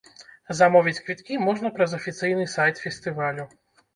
[0.59, 3.49] Замовіць квіткі можна праз афіцыйны сайт фестывалю.